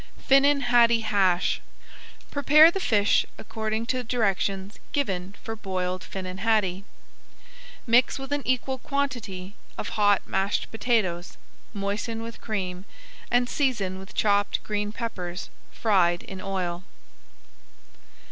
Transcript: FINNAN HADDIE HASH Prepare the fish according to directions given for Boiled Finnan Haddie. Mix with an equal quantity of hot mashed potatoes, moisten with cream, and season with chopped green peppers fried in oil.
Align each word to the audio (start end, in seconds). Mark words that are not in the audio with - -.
FINNAN 0.17 0.61
HADDIE 0.61 1.01
HASH 1.01 1.61
Prepare 2.31 2.71
the 2.71 2.79
fish 2.79 3.23
according 3.37 3.85
to 3.85 4.03
directions 4.03 4.79
given 4.93 5.35
for 5.43 5.55
Boiled 5.55 6.03
Finnan 6.03 6.39
Haddie. 6.39 6.85
Mix 7.85 8.17
with 8.17 8.31
an 8.31 8.41
equal 8.43 8.79
quantity 8.79 9.53
of 9.77 9.89
hot 9.89 10.23
mashed 10.25 10.71
potatoes, 10.71 11.37
moisten 11.71 12.23
with 12.23 12.41
cream, 12.41 12.85
and 13.29 13.47
season 13.47 13.99
with 13.99 14.15
chopped 14.15 14.63
green 14.63 14.91
peppers 14.91 15.51
fried 15.71 16.23
in 16.23 16.41
oil. 16.41 16.83